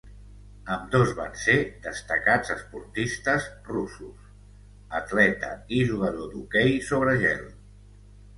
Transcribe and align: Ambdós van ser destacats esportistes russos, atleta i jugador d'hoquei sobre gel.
Ambdós 0.75 1.09
van 1.17 1.35
ser 1.41 1.57
destacats 1.83 2.53
esportistes 2.55 3.45
russos, 3.73 4.25
atleta 5.01 5.51
i 5.81 5.85
jugador 5.93 6.33
d'hoquei 6.33 6.75
sobre 6.91 7.17
gel. 7.27 7.47